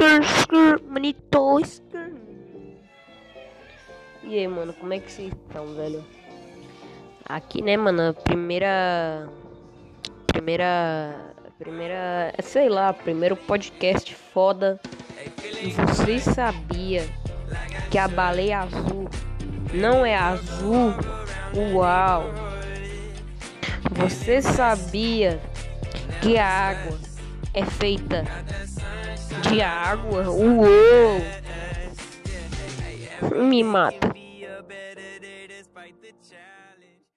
skr, 0.00 0.22
skr, 0.24 0.80
manito, 0.88 1.60
skr. 1.60 2.10
E 4.22 4.38
aí, 4.38 4.48
mano, 4.48 4.72
como 4.72 4.94
é 4.94 4.98
que 4.98 5.12
vocês 5.12 5.32
estão, 5.32 5.74
velho? 5.74 6.02
Aqui, 7.28 7.60
né, 7.60 7.76
mano, 7.76 8.08
a 8.08 8.14
primeira. 8.14 9.28
Primeira. 10.26 11.34
Primeira. 11.58 12.32
Sei 12.42 12.70
lá, 12.70 12.94
primeiro 12.94 13.36
podcast 13.36 14.14
foda. 14.14 14.80
E 15.62 15.70
vocês 15.72 16.22
sabia 16.22 17.04
que 17.90 17.98
a 17.98 18.08
baleia 18.08 18.60
azul 18.60 19.06
não 19.74 20.06
é 20.06 20.16
azul? 20.16 20.94
Uau! 21.74 22.24
Você 23.92 24.40
sabia 24.40 25.38
que 26.22 26.38
a 26.38 26.46
água 26.46 26.98
é 27.52 27.66
feita 27.66 28.24
de 29.48 29.62
água. 29.62 30.28
Uou! 30.30 31.20
Me 33.46 33.62
mata. 33.62 34.10